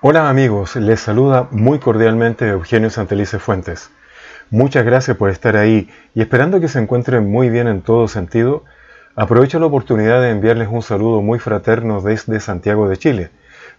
[0.00, 3.90] Hola amigos, les saluda muy cordialmente Eugenio Santelice Fuentes.
[4.48, 8.62] Muchas gracias por estar ahí y esperando que se encuentren muy bien en todo sentido,
[9.16, 13.30] aprovecho la oportunidad de enviarles un saludo muy fraterno desde Santiago de Chile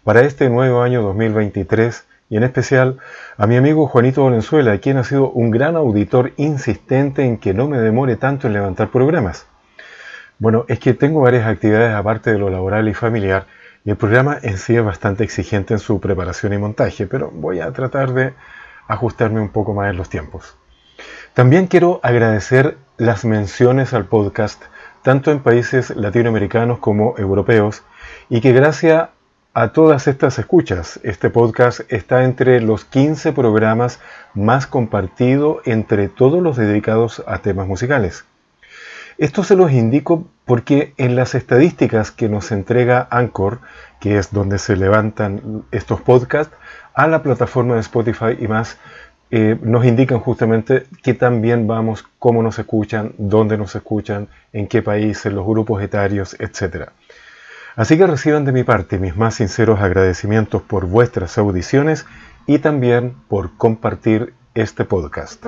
[0.03, 2.97] para este nuevo año 2023 y en especial
[3.37, 7.69] a mi amigo Juanito Valenzuela, quien ha sido un gran auditor insistente en que no
[7.69, 9.47] me demore tanto en levantar programas.
[10.37, 13.45] Bueno, es que tengo varias actividades aparte de lo laboral y familiar
[13.85, 17.59] y el programa en sí es bastante exigente en su preparación y montaje, pero voy
[17.59, 18.33] a tratar de
[18.87, 20.57] ajustarme un poco más en los tiempos.
[21.33, 24.61] También quiero agradecer las menciones al podcast,
[25.03, 27.83] tanto en países latinoamericanos como europeos,
[28.29, 29.09] y que gracias
[29.53, 33.99] a todas estas escuchas, este podcast está entre los 15 programas
[34.33, 38.25] más compartidos entre todos los dedicados a temas musicales.
[39.19, 43.59] Esto se los indico porque en las estadísticas que nos entrega Anchor,
[43.99, 46.55] que es donde se levantan estos podcasts,
[46.93, 48.77] a la plataforma de Spotify y más,
[49.29, 54.67] eh, nos indican justamente qué tan bien vamos, cómo nos escuchan, dónde nos escuchan, en
[54.67, 56.87] qué países, los grupos etarios, etc.
[57.75, 62.05] Así que reciban de mi parte mis más sinceros agradecimientos por vuestras audiciones
[62.47, 65.45] y también por compartir este podcast.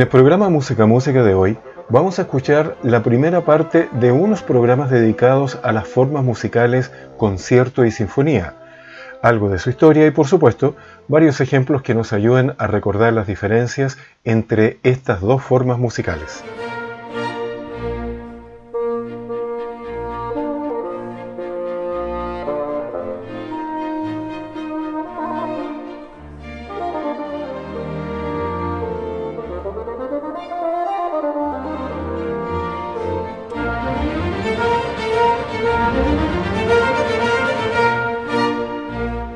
[0.00, 1.58] En el programa Música Música de hoy
[1.90, 7.84] vamos a escuchar la primera parte de unos programas dedicados a las formas musicales concierto
[7.84, 8.54] y sinfonía,
[9.20, 10.74] algo de su historia y por supuesto
[11.06, 16.42] varios ejemplos que nos ayuden a recordar las diferencias entre estas dos formas musicales.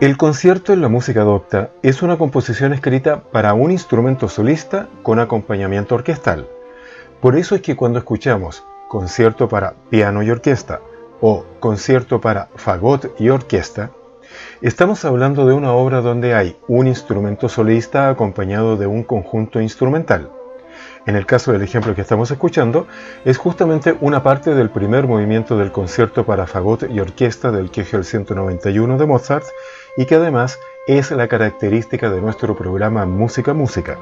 [0.04, 5.18] El concierto en la música docta es una composición escrita para un instrumento solista con
[5.18, 6.46] acompañamiento orquestal.
[7.22, 10.82] Por eso es que cuando escuchamos concierto para piano y orquesta
[11.22, 13.92] o concierto para fagot y orquesta,
[14.60, 20.30] estamos hablando de una obra donde hay un instrumento solista acompañado de un conjunto instrumental.
[21.06, 22.86] En el caso del ejemplo que estamos escuchando,
[23.24, 28.04] es justamente una parte del primer movimiento del concierto para fagot y orquesta del Kegel
[28.04, 29.44] 191 de Mozart
[29.96, 33.98] y que además es la característica de nuestro programa Música Música.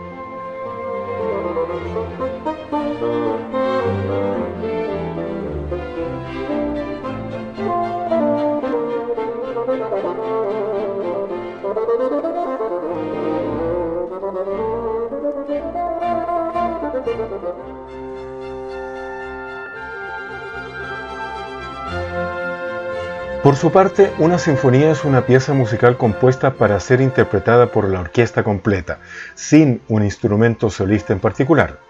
[23.43, 27.99] Por su parte, una sinfonía es una pieza musical compuesta para ser interpretada por la
[27.99, 29.01] orquesta completa,
[29.35, 31.81] sin un instrumento solista en particular.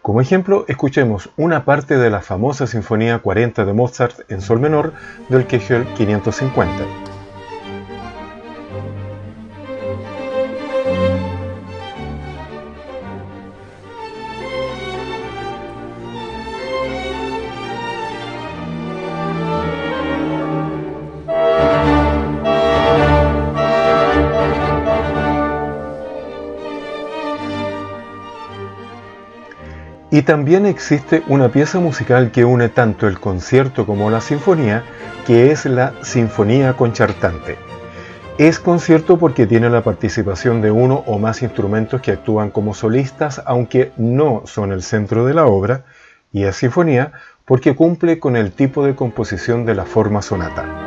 [0.00, 4.94] Como ejemplo, escuchemos una parte de la famosa Sinfonía 40 de Mozart en sol menor
[5.28, 7.13] del Kegel 550.
[30.24, 34.82] También existe una pieza musical que une tanto el concierto como la sinfonía,
[35.26, 37.56] que es la Sinfonía Concertante.
[38.36, 43.40] Es concierto porque tiene la participación de uno o más instrumentos que actúan como solistas,
[43.46, 45.84] aunque no son el centro de la obra,
[46.32, 47.12] y es sinfonía
[47.44, 50.83] porque cumple con el tipo de composición de la forma sonata.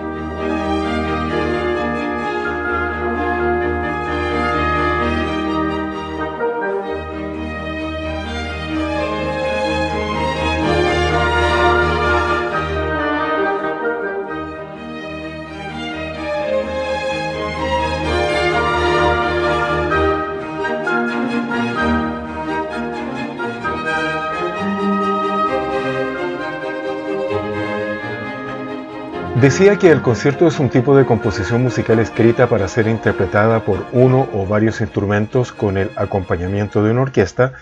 [29.47, 33.85] Decía que el concierto es un tipo de composición musical escrita para ser interpretada por
[33.94, 37.53] uno o varios instrumentos con el acompañamiento de una orquesta,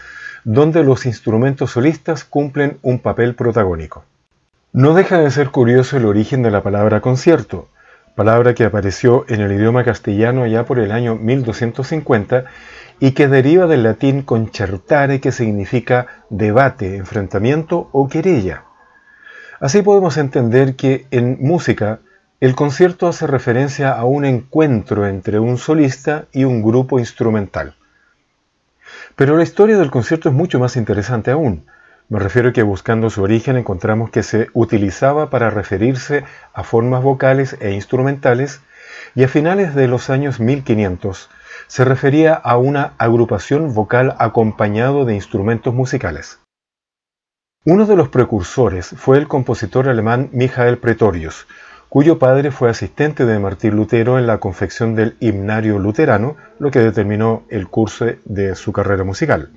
[0.43, 4.03] donde los instrumentos solistas cumplen un papel protagónico.
[4.73, 7.67] No deja de ser curioso el origen de la palabra concierto,
[8.15, 12.45] palabra que apareció en el idioma castellano ya por el año 1250
[12.99, 18.63] y que deriva del latín concertare que significa debate, enfrentamiento o querella.
[19.59, 21.99] Así podemos entender que en música
[22.41, 27.75] el concierto hace referencia a un encuentro entre un solista y un grupo instrumental.
[29.15, 31.65] Pero la historia del concierto es mucho más interesante aún.
[32.09, 37.01] Me refiero a que buscando su origen encontramos que se utilizaba para referirse a formas
[37.01, 38.59] vocales e instrumentales
[39.15, 41.29] y a finales de los años 1500
[41.67, 46.39] se refería a una agrupación vocal acompañado de instrumentos musicales.
[47.67, 51.47] Uno de los precursores fue el compositor alemán Michael Pretorius,
[51.89, 56.77] cuyo padre fue asistente de Martín Lutero en la confección del himnario luterano, lo que
[56.77, 59.49] determinó el curso de su carrera musical.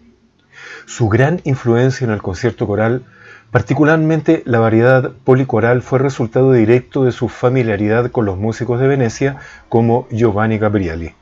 [0.87, 3.05] Su gran influencia en el concierto coral,
[3.50, 9.37] particularmente la variedad policoral, fue resultado directo de su familiaridad con los músicos de Venecia
[9.69, 11.14] como Giovanni Gabrieli.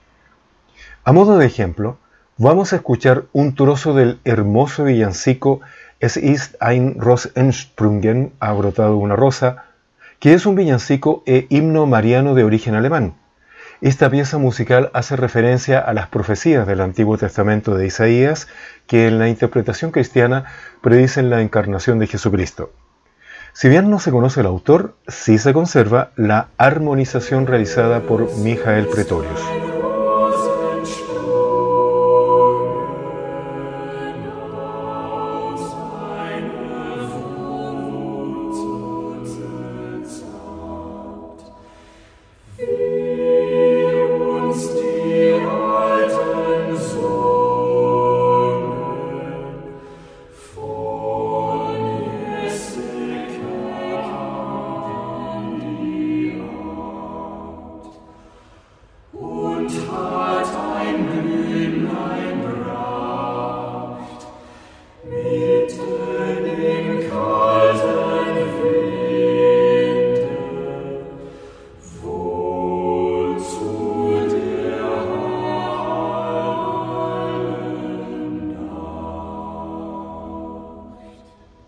[1.02, 1.98] A modo de ejemplo,
[2.38, 5.62] vamos a escuchar un trozo del hermoso villancico
[5.98, 9.64] Es ist ein Ros entsprungen, ha brotado una rosa,
[10.20, 13.14] que es un villancico e himno mariano de origen alemán.
[13.80, 18.46] Esta pieza musical hace referencia a las profecías del Antiguo Testamento de Isaías
[18.86, 20.44] que en la interpretación cristiana
[20.82, 22.72] predicen la encarnación de Jesucristo.
[23.54, 28.86] Si bien no se conoce el autor, sí se conserva la armonización realizada por Mijael
[28.86, 29.40] Pretorius.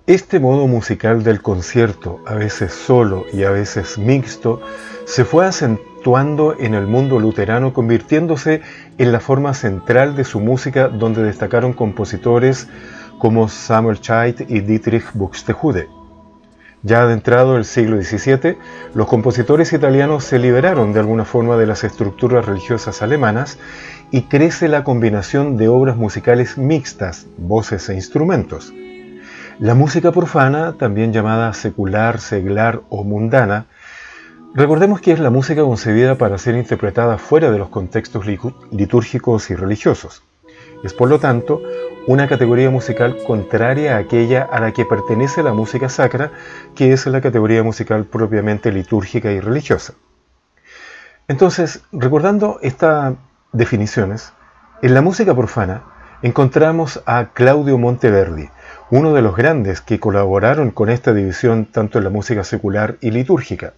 [0.09, 4.63] Este modo musical del concierto, a veces solo y a veces mixto,
[5.05, 8.63] se fue acentuando en el mundo luterano, convirtiéndose
[8.97, 12.69] en la forma central de su música, donde destacaron compositores
[13.19, 15.91] como Samuel Scheidt y Dietrich Buxtehude.
[16.83, 18.57] Ya adentrado el siglo XVII,
[18.95, 23.59] los compositores italianos se liberaron de alguna forma de las estructuras religiosas alemanas
[24.11, 28.73] y crece la combinación de obras musicales mixtas, voces e instrumentos.
[29.61, 33.67] La música profana, también llamada secular, seglar o mundana,
[34.55, 38.25] recordemos que es la música concebida para ser interpretada fuera de los contextos
[38.71, 40.23] litúrgicos y religiosos.
[40.85, 41.61] Es por lo tanto
[42.07, 46.31] una categoría musical contraria a aquella a la que pertenece la música sacra,
[46.77, 49.95] que es la categoría musical propiamente litúrgica y religiosa.
[51.27, 53.17] Entonces, recordando estas
[53.53, 54.33] definiciones,
[54.83, 55.83] en la música profana
[56.23, 58.51] encontramos a Claudio Monteverdi,
[58.91, 63.11] uno de los grandes que colaboraron con esta división tanto en la música secular y
[63.11, 63.75] litúrgica.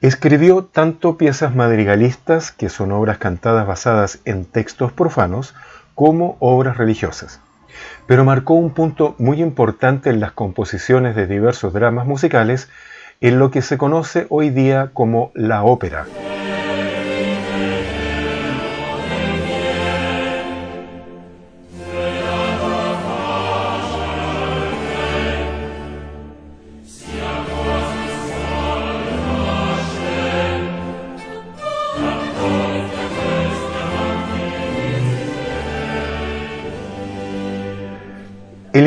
[0.00, 5.54] Escribió tanto piezas madrigalistas, que son obras cantadas basadas en textos profanos,
[5.94, 7.40] como obras religiosas.
[8.06, 12.68] Pero marcó un punto muy importante en las composiciones de diversos dramas musicales
[13.20, 16.06] en lo que se conoce hoy día como la ópera.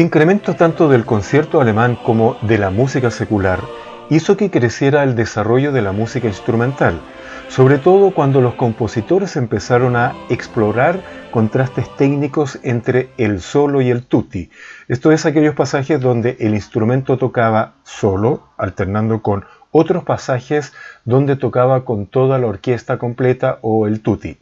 [0.09, 3.59] Incremento tanto del concierto alemán como de la música secular
[4.09, 6.99] hizo que creciera el desarrollo de la música instrumental,
[7.47, 14.01] sobre todo cuando los compositores empezaron a explorar contrastes técnicos entre el solo y el
[14.01, 14.49] tutti.
[14.87, 20.73] Esto es aquellos pasajes donde el instrumento tocaba solo, alternando con otros pasajes
[21.05, 24.39] donde tocaba con toda la orquesta completa o el tutti.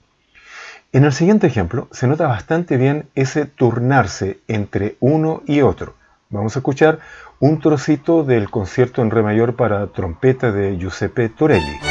[0.97, 5.93] En el siguiente ejemplo se nota bastante bien ese turnarse entre uno y otro.
[6.31, 6.97] Vamos a escuchar
[7.39, 11.86] un trocito del concierto en re mayor para trompeta de Giuseppe Torelli.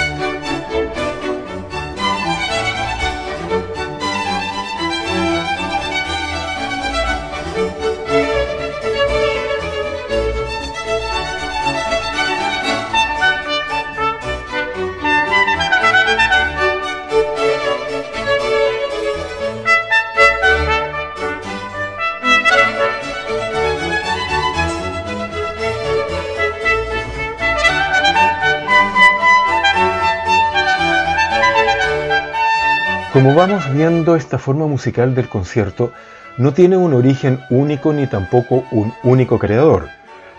[33.17, 35.91] Como vamos viendo, esta forma musical del concierto
[36.37, 39.89] no tiene un origen único ni tampoco un único creador,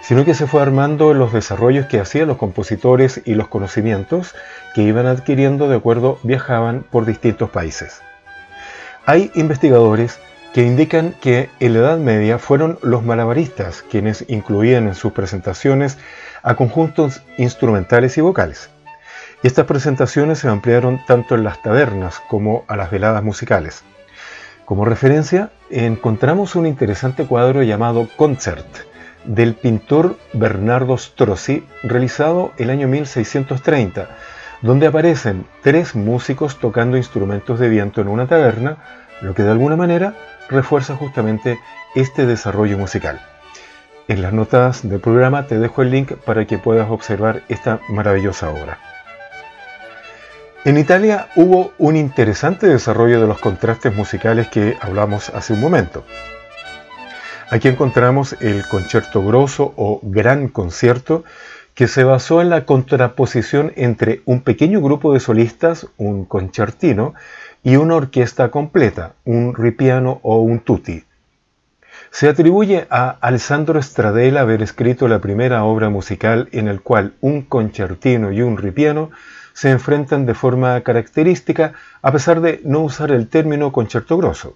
[0.04, 4.36] sino que se fue armando en los desarrollos que hacían los compositores y los conocimientos
[4.76, 8.04] que iban adquiriendo de acuerdo viajaban por distintos países.
[9.08, 10.20] Hay investigadores
[10.54, 15.98] que indican que en la Edad Media fueron los malabaristas quienes incluían en sus presentaciones
[16.44, 18.70] a conjuntos instrumentales y vocales.
[19.44, 23.84] Y estas presentaciones se ampliaron tanto en las tabernas como a las veladas musicales.
[24.66, 28.66] Como referencia, encontramos un interesante cuadro llamado Concert
[29.26, 34.10] del pintor Bernardo Strozzi, realizado el año 1630,
[34.62, 38.78] donde aparecen tres músicos tocando instrumentos de viento en una taberna,
[39.22, 40.16] lo que de alguna manera
[40.50, 41.60] refuerza justamente
[41.96, 43.22] este desarrollo musical.
[44.08, 48.50] En las notas del programa te dejo el link para que puedas observar esta maravillosa
[48.50, 48.80] obra.
[50.68, 56.04] En Italia hubo un interesante desarrollo de los contrastes musicales que hablamos hace un momento.
[57.50, 61.24] Aquí encontramos el concierto grosso o gran concierto
[61.74, 67.14] que se basó en la contraposición entre un pequeño grupo de solistas, un concertino,
[67.64, 71.06] y una orquesta completa, un ripiano o un tutti.
[72.12, 77.44] Se atribuye a Alessandro Stradella haber escrito la primera obra musical en el cual un
[77.44, 79.12] concertino y un ripiano
[79.58, 81.74] se enfrentan de forma característica
[82.04, 84.56] a pesar de no usar el término concierto grosso.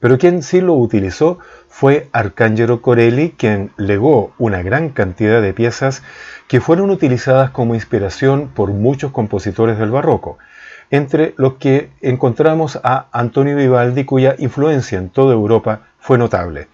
[0.00, 6.02] Pero quien sí lo utilizó fue Arcangelo Corelli, quien legó una gran cantidad de piezas
[6.48, 10.38] que fueron utilizadas como inspiración por muchos compositores del barroco,
[10.90, 16.68] entre los que encontramos a Antonio Vivaldi, cuya influencia en toda Europa fue notable,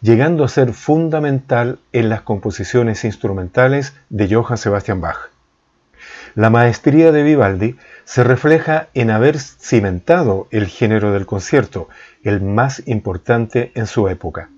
[0.00, 5.33] llegando a ser fundamental en las composiciones instrumentales de Johann Sebastian Bach.
[6.34, 11.88] La maestría de Vivaldi se refleja en haber cimentado el género del concierto,
[12.24, 14.50] el más importante en su época.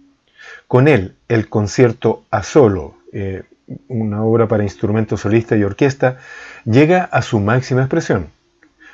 [0.68, 3.42] Con él, el concierto a solo, eh,
[3.88, 6.16] una obra para instrumento solista y orquesta,
[6.64, 8.28] llega a su máxima expresión.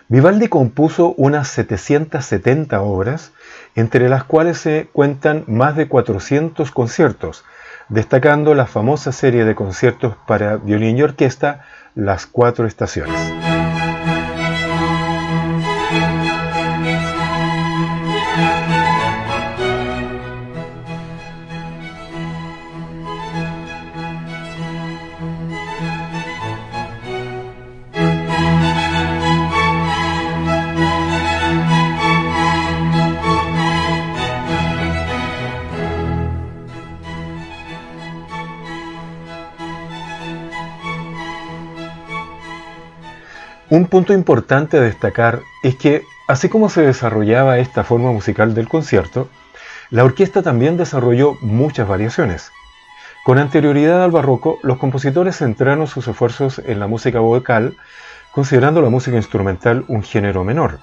[0.09, 3.33] Vivaldi compuso unas 770 obras,
[3.77, 7.45] entre las cuales se cuentan más de 400 conciertos,
[7.89, 13.52] destacando la famosa serie de conciertos para violín y orquesta las cuatro estaciones.
[43.73, 48.69] Un punto importante a destacar es que, así como se desarrollaba esta forma musical del
[48.69, 49.31] concierto,
[49.89, 52.53] la orquesta también desarrolló muchas variaciones.
[53.25, 57.75] Con anterioridad al barroco, los compositores centraron sus esfuerzos en la música vocal,
[58.33, 60.79] considerando la música instrumental un género menor.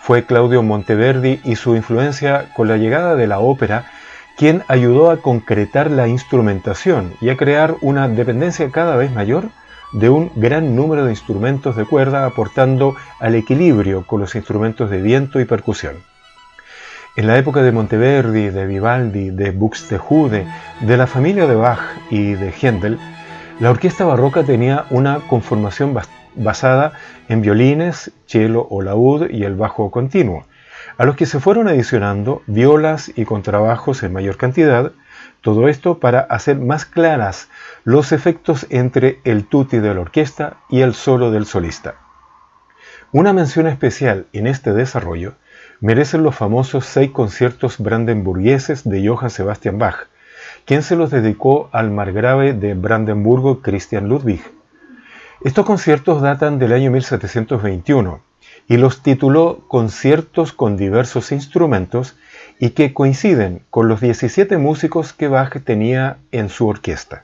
[0.00, 3.90] Fue Claudio Monteverdi y su influencia con la llegada de la ópera
[4.36, 9.50] quien ayudó a concretar la instrumentación y a crear una dependencia cada vez mayor
[9.94, 15.00] de un gran número de instrumentos de cuerda aportando al equilibrio con los instrumentos de
[15.00, 15.94] viento y percusión.
[17.16, 20.46] En la época de Monteverdi, de Vivaldi, de Buxtehude,
[20.80, 21.78] de la familia de Bach
[22.10, 22.98] y de Händel,
[23.60, 25.96] la orquesta barroca tenía una conformación
[26.34, 26.92] basada
[27.28, 30.44] en violines, cello o laúd y el bajo continuo,
[30.96, 34.92] a los que se fueron adicionando violas y contrabajos en mayor cantidad,
[35.40, 37.48] todo esto para hacer más claras
[37.84, 41.96] los efectos entre el tutti de la orquesta y el solo del solista.
[43.12, 45.34] Una mención especial en este desarrollo
[45.80, 50.08] merecen los famosos seis conciertos brandenburgueses de Johann Sebastian Bach,
[50.64, 54.42] quien se los dedicó al margrave de Brandenburgo Christian Ludwig.
[55.44, 58.22] Estos conciertos datan del año 1721
[58.68, 62.16] y los tituló Conciertos con diversos instrumentos
[62.58, 67.22] y que coinciden con los 17 músicos que Bach tenía en su orquesta.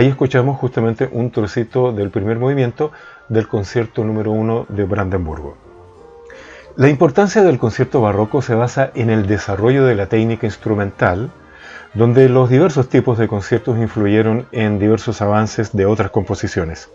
[0.00, 2.90] Ahí escuchamos justamente un trocito del primer movimiento
[3.28, 5.58] del concierto número 1 de Brandenburgo.
[6.74, 11.30] La importancia del concierto barroco se basa en el desarrollo de la técnica instrumental,
[11.92, 16.88] donde los diversos tipos de conciertos influyeron en diversos avances de otras composiciones.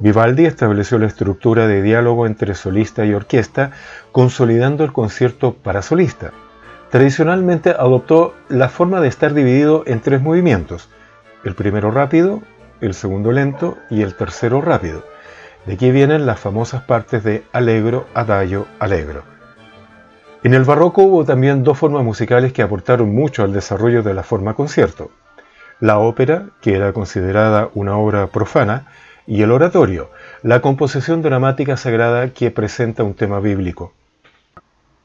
[0.00, 3.70] Vivaldi estableció la estructura de diálogo entre solista y orquesta,
[4.10, 6.32] consolidando el concierto para solista.
[6.90, 10.88] Tradicionalmente adoptó la forma de estar dividido en tres movimientos,
[11.46, 12.42] el primero rápido,
[12.80, 15.04] el segundo lento y el tercero rápido.
[15.64, 19.22] De aquí vienen las famosas partes de allegro, adagio, allegro.
[20.42, 24.24] En el barroco hubo también dos formas musicales que aportaron mucho al desarrollo de la
[24.24, 25.12] forma concierto.
[25.78, 28.88] La ópera, que era considerada una obra profana,
[29.24, 30.10] y el oratorio,
[30.42, 33.92] la composición dramática sagrada que presenta un tema bíblico.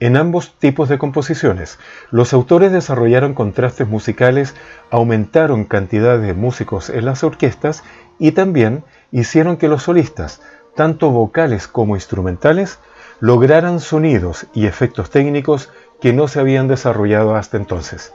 [0.01, 1.77] En ambos tipos de composiciones,
[2.09, 4.55] los autores desarrollaron contrastes musicales,
[4.89, 7.83] aumentaron cantidad de músicos en las orquestas
[8.17, 10.41] y también hicieron que los solistas,
[10.75, 12.79] tanto vocales como instrumentales,
[13.19, 15.69] lograran sonidos y efectos técnicos
[16.01, 18.11] que no se habían desarrollado hasta entonces.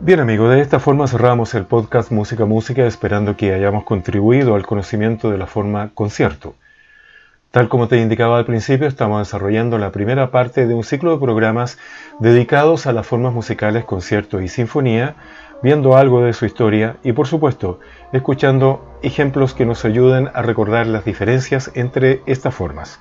[0.00, 4.66] Bien amigos, de esta forma cerramos el podcast Música Música esperando que hayamos contribuido al
[4.66, 6.54] conocimiento de la forma concierto.
[7.56, 11.24] Tal como te indicaba al principio, estamos desarrollando la primera parte de un ciclo de
[11.24, 11.78] programas
[12.20, 15.16] dedicados a las formas musicales concierto y sinfonía,
[15.62, 17.80] viendo algo de su historia y por supuesto
[18.12, 23.00] escuchando ejemplos que nos ayuden a recordar las diferencias entre estas formas.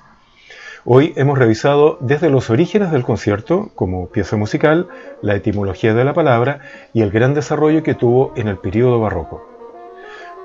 [0.85, 4.87] Hoy hemos revisado desde los orígenes del concierto como pieza musical,
[5.21, 6.61] la etimología de la palabra
[6.93, 9.54] y el gran desarrollo que tuvo en el periodo barroco.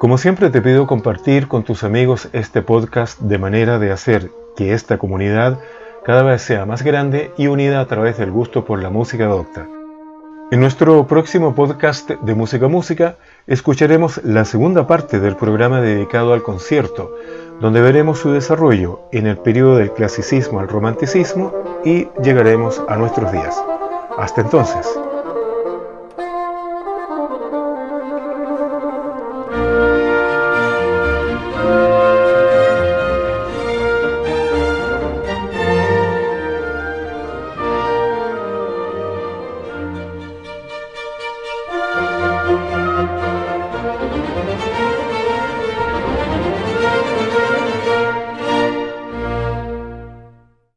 [0.01, 4.73] Como siempre te pido compartir con tus amigos este podcast de manera de hacer que
[4.73, 5.59] esta comunidad
[6.07, 9.69] cada vez sea más grande y unida a través del gusto por la música docta.
[10.51, 16.43] En nuestro próximo podcast de Música Música escucharemos la segunda parte del programa dedicado al
[16.43, 17.15] concierto,
[17.61, 21.53] donde veremos su desarrollo en el periodo del clasicismo al romanticismo
[21.85, 23.63] y llegaremos a nuestros días.
[24.17, 24.89] Hasta entonces.